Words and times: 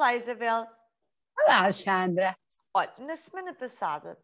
Olá, 0.00 0.14
Isabel. 0.14 0.66
Olá, 1.44 1.58
Alexandra. 1.64 2.34
Olha, 2.72 2.90
na 3.00 3.16
semana 3.18 3.52
passada, 3.52 4.16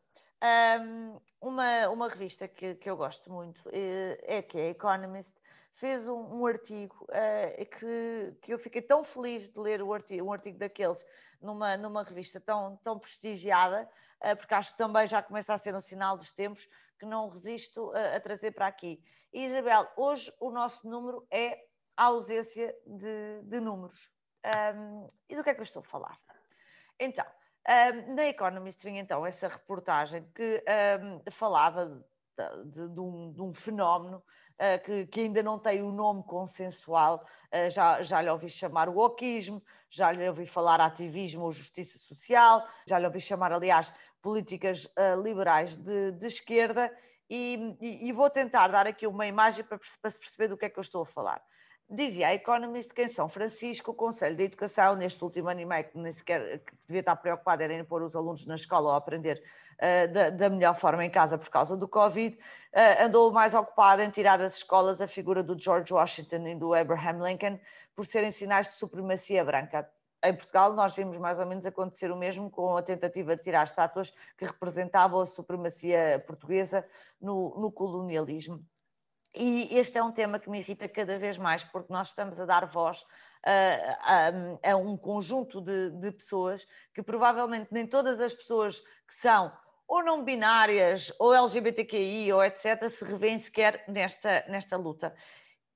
uma, 1.39 1.91
uma 1.91 2.09
revista 2.09 2.49
que, 2.49 2.77
que 2.77 2.89
eu 2.89 2.97
gosto 2.97 3.31
muito 3.31 3.61
eh, 3.71 4.19
é 4.23 4.41
que 4.41 4.59
é 4.59 4.71
Economist, 4.71 5.35
fez 5.75 6.09
um, 6.09 6.15
um 6.15 6.47
artigo 6.47 7.07
uh, 7.11 7.67
que, 7.67 8.39
que 8.41 8.55
eu 8.55 8.59
fiquei 8.59 8.81
tão 8.81 9.05
feliz 9.05 9.51
de 9.51 9.61
ler 9.61 9.83
o 9.83 9.93
artigo, 9.93 10.27
um 10.27 10.33
artigo 10.33 10.57
daqueles 10.57 11.05
numa, 11.43 11.77
numa 11.77 12.03
revista 12.03 12.41
tão, 12.41 12.79
tão 12.83 12.99
prestigiada, 12.99 13.87
uh, 14.25 14.35
porque 14.35 14.55
acho 14.55 14.73
que 14.73 14.79
também 14.79 15.07
já 15.07 15.23
começa 15.23 15.53
a 15.53 15.59
ser 15.59 15.75
um 15.75 15.81
sinal 15.83 16.17
dos 16.17 16.33
tempos 16.33 16.67
que 16.99 17.05
não 17.05 17.29
resisto 17.29 17.93
a, 17.93 18.17
a 18.17 18.21
trazer 18.21 18.53
para 18.53 18.67
aqui. 18.67 18.99
E, 19.31 19.45
Isabel, 19.45 19.87
hoje 19.95 20.33
o 20.41 20.51
nosso 20.51 20.89
número 20.89 21.27
é 21.31 21.67
a 21.95 22.05
ausência 22.05 22.75
de, 22.87 23.43
de 23.43 23.61
números. 23.61 24.16
Um, 24.47 25.09
e 25.29 25.35
do 25.35 25.43
que 25.43 25.51
é 25.51 25.55
que 25.55 25.61
eu 25.61 25.65
estou 25.65 25.81
a 25.81 25.85
falar? 25.85 26.19
Então, 27.01 27.27
um, 27.69 28.15
na 28.15 28.27
Economist 28.27 28.83
vinha 28.83 29.01
então 29.01 29.27
essa 29.27 29.49
reportagem 29.49 30.25
que 30.35 30.63
um, 31.03 31.31
falava 31.31 31.87
de, 31.87 32.71
de, 32.71 32.89
de, 32.95 33.01
um, 33.01 33.33
de 33.33 33.43
um 33.43 33.53
fenómeno 33.53 34.19
uh, 34.19 34.85
que, 34.85 35.07
que, 35.07 35.21
ainda 35.21 35.43
não 35.43 35.59
tem 35.59 35.83
o 35.83 35.87
um 35.87 35.93
nome 35.93 36.23
consensual, 36.23 37.27
uh, 37.53 37.71
já, 37.71 38.03
já 38.03 38.23
lhe 38.23 38.31
ouvi 38.31 38.49
chamar 38.49 38.89
o 38.89 38.99
oquismo, 38.99 39.61
já 39.91 40.13
lhe 40.13 40.29
ouvi 40.29 40.47
falar 40.47 40.81
ativismo 40.81 41.45
ou 41.45 41.53
justiça 41.53 41.99
social, 41.99 42.65
já 42.87 42.99
lhe 42.99 43.07
ouvi 43.07 43.21
chamar, 43.21 43.53
aliás, 43.53 43.93
políticas 44.23 44.85
uh, 44.85 45.21
liberais 45.21 45.77
de, 45.77 46.27
esquerda, 46.27 46.97
e, 47.29 47.77
e, 47.81 48.09
e, 48.09 48.13
vou 48.13 48.31
tentar 48.31 48.69
dar 48.69 48.87
aqui 48.87 49.05
uma 49.05 49.27
imagem 49.27 49.65
para, 49.65 49.81
para 50.01 50.11
se 50.11 50.21
perceber 50.21 50.47
do 50.47 50.57
que 50.57 50.67
é 50.67 50.71
que 50.71 50.79
eu 50.79 50.83
estou 50.83 51.03
a 51.03 51.07
falar. 51.07 51.43
Dizia 51.89 52.29
a 52.29 52.35
Economist 52.35 52.93
que 52.93 53.03
em 53.03 53.09
São 53.09 53.29
Francisco, 53.29 53.93
o 53.93 53.95
Conselho 53.95 54.35
de 54.35 54.43
Educação, 54.43 54.97
neste 54.97 55.23
último 55.23 55.49
ano 55.49 55.61
e 55.61 55.65
meio, 55.65 55.85
que 55.85 55.97
nem 55.97 56.11
sequer 56.11 56.59
que 56.59 56.73
devia 56.85 56.99
estar 56.99 57.15
preocupado 57.15 57.63
era 57.63 57.73
em 57.73 57.85
pôr 57.85 58.03
os 58.03 58.17
alunos 58.17 58.45
na 58.45 58.57
escola 58.57 58.91
ou 58.91 58.97
aprender 58.97 59.41
uh, 59.77 60.13
da, 60.13 60.31
da, 60.31 60.51
melhor 60.51 60.75
forma 60.75 61.05
em 61.05 61.11
casa 61.11 61.39
por 61.39 61.49
causa 61.49 61.77
do 61.77 61.87
Covid, 61.87 62.37
uh, 62.37 63.05
andou 63.05 63.31
mais 63.31 63.55
ocupado 63.55 64.03
em 64.03 64.11
tirar 64.11 64.37
das 64.37 64.57
escolas 64.57 65.01
a 65.01 65.07
figura 65.07 65.45
do 65.45 65.57
George 65.57 65.95
Washington 65.95 66.49
e 66.49 66.57
do 66.57 66.75
Abraham 66.75 67.25
Lincoln 67.25 67.61
por 67.95 68.05
serem 68.05 68.33
sinais 68.33 68.67
de 68.67 68.73
supremacia 68.73 69.45
branca. 69.45 69.89
Em 70.25 70.35
Portugal, 70.35 70.73
nós 70.73 70.97
vimos 70.97 71.17
mais 71.19 71.39
ou 71.39 71.47
menos 71.47 71.65
acontecer 71.67 72.11
o 72.11 72.17
mesmo 72.17 72.51
com 72.51 72.77
a 72.77 72.83
tentativa 72.83 73.37
de 73.37 73.43
tirar 73.45 73.63
estátuas 73.63 74.13
que 74.37 74.45
representavam 74.45 75.21
a 75.21 75.27
supremacia 75.27 76.21
portuguesa 76.27 76.85
no, 77.21 77.57
no 77.61 77.71
colonialismo. 77.71 78.61
E 79.39 79.69
este 79.77 79.99
é 79.99 80.03
um 80.03 80.13
tema 80.13 80.39
que 80.39 80.49
me 80.49 80.61
irrita 80.61 80.89
cada 80.89 81.19
vez 81.19 81.37
mais, 81.37 81.63
porque 81.63 81.93
nós 81.93 82.09
estamos 82.09 82.41
a 82.41 82.47
dar 82.47 82.65
voz 82.67 83.05
a, 83.45 84.31
a, 84.65 84.73
a 84.73 84.77
um 84.77 84.97
conjunto 84.97 85.61
de, 85.61 85.91
de, 85.91 86.11
pessoas 86.11 86.67
que 86.95 87.03
provavelmente 87.03 87.69
nem 87.71 87.87
todas 87.87 88.19
as 88.19 88.33
pessoas 88.33 88.81
que 89.07 89.15
são 89.15 89.53
ou 89.87 90.03
não 90.03 90.25
binárias, 90.25 91.13
ou 91.19 91.35
LGBTQI, 91.35 92.33
ou 92.33 92.43
etc., 92.43 92.89
se 92.89 93.05
revêem 93.05 93.39
sequer 93.39 93.85
nesta, 93.87 94.45
nesta 94.49 94.77
luta. 94.77 95.15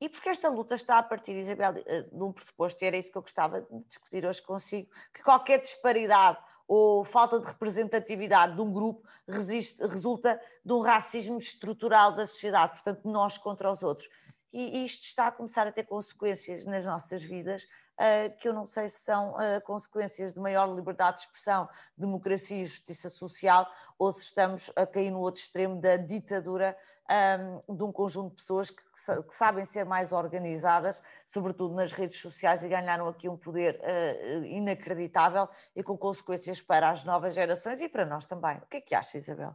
E 0.00 0.08
porque 0.08 0.30
esta 0.30 0.48
luta 0.48 0.74
está 0.74 0.98
a 0.98 1.02
partir, 1.02 1.32
Isabel, 1.32 1.74
de 1.74 2.22
um 2.22 2.32
pressuposto, 2.32 2.82
e 2.82 2.88
era 2.88 2.96
isso 2.96 3.12
que 3.12 3.18
eu 3.18 3.22
gostava 3.22 3.60
de 3.60 3.84
discutir 3.86 4.24
hoje 4.24 4.42
consigo, 4.42 4.88
que 5.14 5.22
qualquer 5.22 5.60
disparidade 5.60 6.38
ou 6.70 7.04
falta 7.04 7.40
de 7.40 7.46
representatividade 7.46 8.54
de 8.54 8.60
um 8.60 8.72
grupo 8.72 9.04
resiste, 9.26 9.84
resulta 9.84 10.40
de 10.64 10.72
um 10.72 10.80
racismo 10.80 11.36
estrutural 11.36 12.12
da 12.12 12.24
sociedade, 12.24 12.74
portanto, 12.74 13.10
nós 13.10 13.36
contra 13.36 13.68
os 13.68 13.82
outros. 13.82 14.08
E 14.52 14.84
isto 14.84 15.02
está 15.02 15.26
a 15.26 15.32
começar 15.32 15.66
a 15.66 15.72
ter 15.72 15.82
consequências 15.82 16.64
nas 16.64 16.86
nossas 16.86 17.24
vidas, 17.24 17.64
uh, 17.64 18.38
que 18.38 18.46
eu 18.46 18.54
não 18.54 18.66
sei 18.66 18.88
se 18.88 19.00
são 19.00 19.32
uh, 19.32 19.60
consequências 19.64 20.32
de 20.32 20.38
maior 20.38 20.72
liberdade 20.72 21.16
de 21.16 21.22
expressão, 21.24 21.68
democracia 21.96 22.62
e 22.62 22.66
justiça 22.66 23.10
social, 23.10 23.68
ou 23.98 24.12
se 24.12 24.26
estamos 24.26 24.70
a 24.76 24.86
cair 24.86 25.10
no 25.10 25.18
outro 25.18 25.40
extremo 25.40 25.80
da 25.80 25.96
ditadura 25.96 26.76
um, 27.10 27.76
de 27.76 27.82
um 27.82 27.92
conjunto 27.92 28.30
de 28.30 28.36
pessoas 28.36 28.70
que, 28.70 28.82
que, 29.28 29.34
sabem 29.34 29.64
ser 29.64 29.84
mais 29.84 30.12
organizadas, 30.12 31.02
sobretudo 31.26 31.74
nas 31.74 31.92
redes 31.92 32.16
sociais, 32.16 32.62
e 32.62 32.68
ganharam 32.68 33.08
aqui 33.08 33.28
um 33.28 33.36
poder 33.36 33.80
uh, 33.80 34.44
inacreditável 34.44 35.48
e 35.74 35.82
com 35.82 35.98
consequências 35.98 36.60
para 36.60 36.90
as 36.90 37.04
novas 37.04 37.34
gerações 37.34 37.80
e 37.80 37.88
para 37.88 38.06
nós 38.06 38.26
também. 38.26 38.58
O 38.58 38.66
que 38.66 38.76
é 38.76 38.80
que 38.80 38.94
acha, 38.94 39.18
Isabel? 39.18 39.54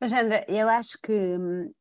Alexandra, 0.00 0.44
eu 0.48 0.68
acho 0.68 0.98
que 1.02 1.12
uh, 1.12 1.74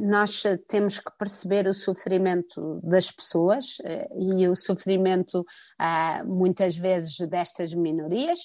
nós 0.00 0.42
temos 0.68 0.98
que 0.98 1.10
perceber 1.16 1.66
o 1.66 1.72
sofrimento 1.72 2.80
das 2.82 3.10
pessoas 3.10 3.78
uh, 3.80 4.38
e 4.40 4.48
o 4.48 4.56
sofrimento 4.56 5.40
uh, 5.40 6.26
muitas 6.26 6.76
vezes 6.76 7.16
destas 7.28 7.72
minorias 7.72 8.38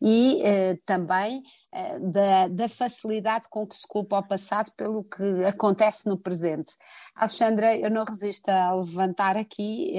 e 0.00 0.42
também 0.84 1.42
da, 2.12 2.48
da, 2.48 2.68
facilidade 2.68 3.44
com 3.48 3.66
que 3.66 3.74
se 3.74 3.86
culpa 3.88 4.18
o 4.18 4.28
passado 4.28 4.70
pelo 4.76 5.04
que 5.04 5.44
acontece 5.44 6.06
no 6.06 6.18
presente. 6.18 6.72
Alexandra, 7.14 7.76
eu 7.76 7.90
não 7.90 8.04
resisto 8.04 8.48
a 8.48 8.74
levantar 8.74 9.36
aqui 9.36 9.94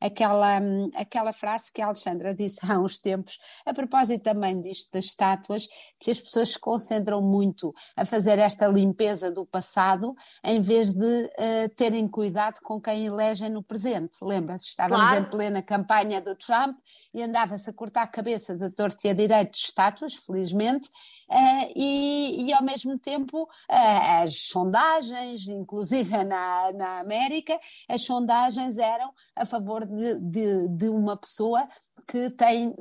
aquela, 0.00 0.60
aquela 0.94 1.32
frase 1.32 1.72
que 1.72 1.80
a 1.80 1.86
Alexandra 1.86 2.34
disse 2.34 2.60
há 2.68 2.78
uns 2.78 2.98
tempos, 2.98 3.38
a 3.64 3.72
propósito 3.72 4.22
também 4.22 4.60
disto 4.60 4.90
das 4.92 5.06
estátuas, 5.06 5.66
que 6.00 6.10
as 6.10 6.20
pessoas 6.20 6.52
se 6.52 6.58
concentram 6.58 7.22
muito 7.22 7.72
a 7.96 8.04
fazer 8.04 8.38
esta 8.38 8.66
limpeza 8.66 9.03
do 9.30 9.44
passado, 9.44 10.14
em 10.42 10.60
vez 10.60 10.92
de 10.92 11.24
uh, 11.24 11.68
terem 11.76 12.08
cuidado 12.08 12.60
com 12.62 12.80
quem 12.80 13.06
elegem 13.06 13.48
no 13.48 13.62
presente. 13.62 14.16
Lembra-se, 14.22 14.68
estávamos 14.68 15.06
claro. 15.06 15.24
em 15.24 15.30
plena 15.30 15.62
campanha 15.62 16.20
do 16.20 16.34
Trump 16.34 16.76
e 17.12 17.22
andava-se 17.22 17.68
a 17.68 17.72
cortar 17.72 18.06
cabeças 18.08 18.62
a 18.62 18.70
torto 18.70 19.06
e 19.06 19.10
a 19.10 19.14
direito 19.14 19.52
de 19.52 19.58
estátuas, 19.58 20.14
felizmente, 20.14 20.88
uh, 21.30 21.72
e, 21.74 22.46
e, 22.46 22.52
ao 22.52 22.62
mesmo 22.62 22.98
tempo 22.98 23.42
uh, 23.42 24.22
as 24.22 24.48
sondagens, 24.48 25.46
inclusive 25.46 26.24
na, 26.24 26.72
na 26.72 27.00
América, 27.00 27.58
as 27.88 28.04
sondagens 28.04 28.78
eram 28.78 29.12
a 29.36 29.44
favor 29.44 29.84
de, 29.86 30.20
de, 30.20 30.68
de 30.68 30.88
uma 30.88 31.16
pessoa 31.16 31.68
que 32.08 32.30
tem 32.30 32.74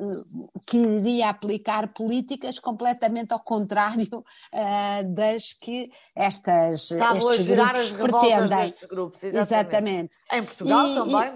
que 0.67 0.77
iria 0.77 1.29
aplicar 1.29 1.93
políticas 1.93 2.59
completamente 2.59 3.33
ao 3.33 3.39
contrário 3.39 4.19
uh, 4.19 5.13
das 5.13 5.53
que 5.53 5.91
estas 6.15 6.91
Estavam 6.91 7.17
estes 7.17 7.49
a 7.49 7.55
grupos 7.55 7.91
pretendem. 7.91 8.73
Grupos, 8.89 9.23
exatamente. 9.23 9.39
exatamente. 9.41 10.17
Em 10.31 10.43
Portugal 10.43 10.87
e, 10.87 10.95
também. 10.95 11.33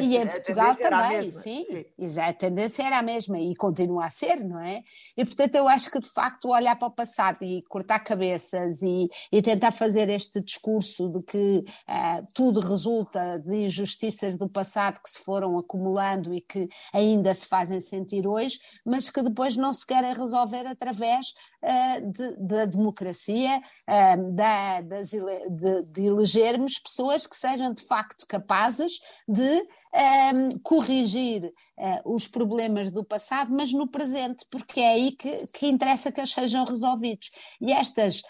E, 0.00 0.06
e 0.06 0.16
em 0.16 0.26
Portugal 0.26 0.76
também, 0.76 1.30
sim, 1.30 1.66
sim. 1.98 2.20
a 2.20 2.32
tendência 2.32 2.82
era 2.82 2.98
a 2.98 3.02
mesma 3.02 3.38
e 3.38 3.54
continua 3.54 4.06
a 4.06 4.10
ser, 4.10 4.36
não 4.44 4.60
é? 4.60 4.82
E 5.16 5.24
portanto 5.24 5.54
eu 5.54 5.68
acho 5.68 5.90
que 5.90 6.00
de 6.00 6.08
facto 6.08 6.48
olhar 6.48 6.76
para 6.76 6.88
o 6.88 6.90
passado 6.90 7.42
e 7.42 7.62
cortar 7.62 8.00
cabeças 8.00 8.82
e, 8.82 9.08
e 9.32 9.42
tentar 9.42 9.70
fazer 9.70 10.08
este 10.08 10.40
discurso 10.40 11.08
de 11.08 11.22
que 11.22 11.64
uh, 11.88 12.26
tudo 12.34 12.60
resulta 12.60 13.38
de 13.38 13.64
injustiças 13.64 14.36
do 14.36 14.48
passado 14.48 15.00
que 15.02 15.10
se 15.10 15.18
foram 15.18 15.58
acumulando 15.58 16.32
e 16.34 16.40
que 16.40 16.68
ainda 16.92 17.17
ainda 17.18 17.34
se 17.34 17.46
fazem 17.46 17.80
sentir 17.80 18.26
hoje, 18.26 18.58
mas 18.84 19.10
que 19.10 19.22
depois 19.22 19.56
não 19.56 19.72
se 19.72 19.86
querem 19.86 20.14
resolver 20.14 20.66
através 20.66 21.34
uh, 21.62 22.10
de, 22.10 22.36
da 22.36 22.64
democracia, 22.64 23.58
uh, 23.58 24.32
da, 24.32 24.80
das, 24.80 25.10
de, 25.10 25.82
de, 25.82 26.06
elegermos 26.06 26.78
pessoas 26.78 27.26
que 27.26 27.36
sejam 27.36 27.74
de 27.74 27.82
facto 27.84 28.26
capazes 28.26 29.00
de 29.26 29.42
um, 29.42 29.68
eh, 29.92 30.58
corrigir 30.62 31.44
uh, 31.44 32.14
os 32.14 32.26
problemas 32.28 32.90
do 32.90 33.04
passado, 33.04 33.52
mas 33.52 33.72
no 33.72 33.88
presente, 33.88 34.46
porque 34.50 34.80
é 34.80 34.92
aí 34.92 35.12
que, 35.12 35.46
que 35.52 35.66
interessa 35.66 36.12
que 36.12 36.20
eles 36.20 36.32
sejam 36.32 36.64
resolvidos. 36.64 37.30
E 37.60 37.72
estas 37.72 38.22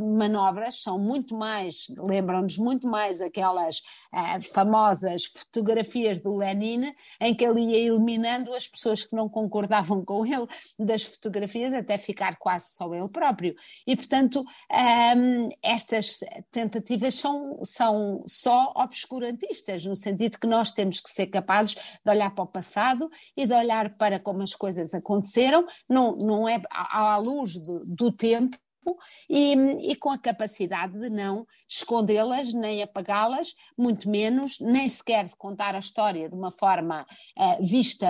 manobras 0.00 0.82
são 0.82 0.98
muito 0.98 1.36
mais, 1.36 1.86
lembram-nos 1.96 2.56
muito 2.58 2.88
mais 2.88 3.20
aquelas 3.20 3.78
uh, 4.12 4.42
famosas 4.52 5.26
fotografias 5.26 6.20
do 6.20 6.36
Lenin, 6.36 6.92
em 7.20 7.34
que 7.34 7.44
ele 7.44 7.60
ia 7.60 7.78
eliminando 7.88 8.54
as 8.54 8.66
pessoas 8.66 9.04
que 9.04 9.14
não 9.14 9.28
concordavam 9.28 10.04
com 10.04 10.24
ele 10.24 10.46
das 10.78 11.02
fotografias, 11.02 11.74
até 11.74 11.98
ficar 11.98 12.36
quase 12.36 12.70
só 12.70 12.92
ele 12.94 13.08
próprio. 13.08 13.54
E, 13.86 13.94
portanto, 13.94 14.44
ehm, 14.72 15.50
estas 15.62 16.20
tentativas 16.50 17.14
são, 17.14 17.60
são 17.64 18.24
só 18.26 18.72
obscurantistas, 18.76 19.84
no 19.84 19.94
sentido 19.94 20.38
que 20.38 20.46
nós 20.46 20.72
temos 20.72 21.00
que 21.00 21.10
ser 21.10 21.26
capazes 21.26 21.74
de 21.74 22.10
olhar 22.10 22.34
para 22.34 22.44
o 22.44 22.46
passado 22.46 23.10
e 23.36 23.46
de 23.46 23.52
olhar 23.52 23.96
para 23.96 24.18
como 24.18 24.42
as 24.42 24.54
coisas 24.54 24.94
aconteceram, 24.94 25.66
não, 25.88 26.16
não 26.16 26.48
é 26.48 26.60
à 26.70 27.16
luz 27.18 27.54
do, 27.54 27.80
do 27.84 28.12
tempo 28.12 28.56
tempo 28.88 28.98
e, 29.28 29.92
e 29.92 29.96
com 29.96 30.10
a 30.10 30.18
capacidade 30.18 30.98
de 30.98 31.10
não 31.10 31.46
escondê-las, 31.68 32.52
nem 32.52 32.82
apagá-las, 32.82 33.54
muito 33.76 34.08
menos, 34.08 34.58
nem 34.60 34.88
sequer 34.88 35.26
de 35.26 35.36
contar 35.36 35.74
a 35.74 35.78
história 35.78 36.28
de 36.28 36.34
uma 36.34 36.50
forma 36.50 37.06
uh, 37.36 37.66
vista 37.66 38.08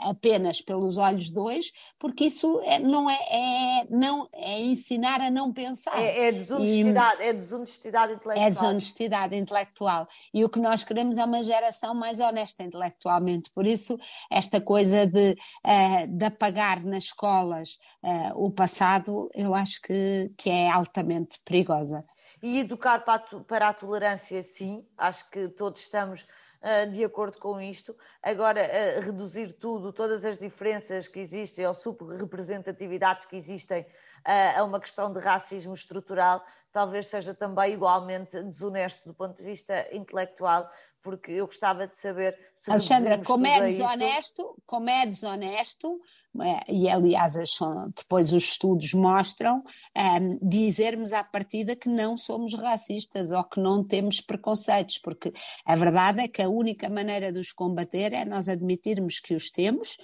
apenas 0.00 0.60
pelos 0.60 0.98
olhos 0.98 1.34
hoje, 1.34 1.72
porque 1.98 2.24
isso 2.24 2.60
é, 2.64 2.78
não 2.78 3.08
é, 3.08 3.18
é, 3.30 3.86
não, 3.88 4.28
é 4.32 4.60
ensinar 4.60 5.20
a 5.20 5.30
não 5.30 5.52
pensar. 5.52 6.00
É, 6.00 6.28
é 6.28 6.32
desonestidade, 6.32 7.22
e, 7.22 7.26
é 7.26 7.32
desonestidade 7.32 8.12
intelectual. 8.12 8.46
É 8.46 8.50
desonestidade 8.50 9.36
intelectual. 9.36 10.08
E 10.34 10.44
o 10.44 10.48
que 10.48 10.58
nós 10.58 10.84
queremos 10.84 11.16
é 11.16 11.24
uma 11.24 11.42
geração 11.42 11.94
mais 11.94 12.20
honesta 12.20 12.62
intelectualmente. 12.62 13.50
Por 13.54 13.66
isso, 13.66 13.98
esta 14.30 14.60
coisa 14.60 15.06
de, 15.06 15.36
uh, 15.64 16.10
de 16.10 16.24
apagar 16.24 16.84
nas 16.84 17.04
escolas 17.04 17.78
uh, 18.02 18.44
o 18.44 18.50
passado, 18.50 19.30
eu 19.34 19.54
acho 19.54 19.80
que, 19.80 19.92
que 20.36 20.50
é 20.50 20.70
altamente 20.70 21.40
perigosa. 21.44 22.04
E 22.42 22.60
educar 22.60 23.04
para 23.04 23.22
a, 23.22 23.40
para 23.40 23.68
a 23.68 23.74
tolerância, 23.74 24.42
sim, 24.42 24.86
acho 24.96 25.28
que 25.30 25.48
todos 25.48 25.82
estamos 25.82 26.22
uh, 26.62 26.90
de 26.90 27.04
acordo 27.04 27.38
com 27.38 27.60
isto. 27.60 27.94
Agora, 28.22 28.62
uh, 28.62 29.00
reduzir 29.00 29.52
tudo, 29.54 29.92
todas 29.92 30.24
as 30.24 30.38
diferenças 30.38 31.06
que 31.06 31.20
existem 31.20 31.66
ou 31.66 31.74
subrepresentatividades 31.74 33.26
que 33.26 33.36
existem 33.36 33.84
a 34.24 34.62
uma 34.64 34.80
questão 34.80 35.12
de 35.12 35.18
racismo 35.18 35.74
estrutural, 35.74 36.44
talvez 36.72 37.06
seja 37.06 37.34
também 37.34 37.74
igualmente 37.74 38.40
desonesto 38.42 39.08
do 39.08 39.14
ponto 39.14 39.36
de 39.36 39.42
vista 39.42 39.86
intelectual, 39.92 40.70
porque 41.02 41.32
eu 41.32 41.46
gostava 41.46 41.86
de 41.86 41.96
saber 41.96 42.36
se 42.54 42.70
Alexandra, 42.70 43.18
como 43.24 43.46
é 43.46 43.62
desonesto, 43.62 44.42
isso... 44.42 44.62
como 44.66 44.90
é 44.90 45.06
desonesto, 45.06 46.00
é, 46.42 46.72
e 46.72 46.88
aliás 46.88 47.34
depois 47.96 48.32
os 48.32 48.44
estudos 48.44 48.92
mostram, 48.92 49.64
um, 49.96 50.38
dizermos 50.46 51.12
à 51.12 51.24
partida 51.24 51.74
que 51.74 51.88
não 51.88 52.16
somos 52.16 52.54
racistas 52.54 53.32
ou 53.32 53.42
que 53.44 53.58
não 53.58 53.82
temos 53.82 54.20
preconceitos, 54.20 54.98
porque 54.98 55.32
a 55.64 55.74
verdade 55.74 56.20
é 56.20 56.28
que 56.28 56.42
a 56.42 56.48
única 56.48 56.88
maneira 56.88 57.32
de 57.32 57.38
os 57.38 57.52
combater 57.52 58.12
é 58.12 58.24
nós 58.24 58.48
admitirmos 58.48 59.18
que 59.20 59.34
os 59.34 59.50
temos, 59.50 59.96
é, 59.96 60.02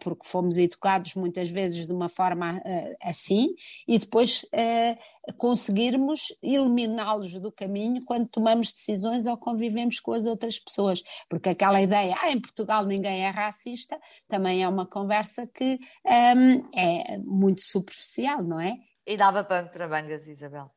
porque 0.00 0.26
fomos 0.26 0.58
educados 0.58 1.14
muitas 1.14 1.48
vezes 1.50 1.86
de 1.86 1.92
uma 1.92 2.08
forma 2.08 2.56
uh, 2.58 2.96
assim, 3.02 3.54
e 3.86 3.98
depois 3.98 4.44
uh, 4.44 5.34
conseguirmos 5.36 6.34
eliminá-los 6.42 7.38
do 7.40 7.52
caminho 7.52 8.04
quando 8.04 8.28
tomamos 8.28 8.72
decisões 8.72 9.26
ou 9.26 9.36
convivemos 9.36 10.00
com 10.00 10.12
as 10.12 10.26
outras 10.26 10.58
pessoas, 10.58 11.02
porque 11.28 11.50
aquela 11.50 11.80
ideia, 11.80 12.16
ah, 12.20 12.30
em 12.30 12.40
Portugal 12.40 12.84
ninguém 12.84 13.24
é 13.24 13.30
racista, 13.30 13.98
também 14.28 14.62
é 14.62 14.68
uma 14.68 14.86
conversa 14.86 15.46
que 15.46 15.78
um, 16.04 16.68
é 16.74 17.18
muito 17.18 17.62
superficial, 17.62 18.42
não 18.42 18.60
é? 18.60 18.76
E 19.06 19.16
dava 19.16 19.44
pano 19.44 19.68
para 19.70 19.88
mangas, 19.88 20.26
Isabel. 20.26 20.70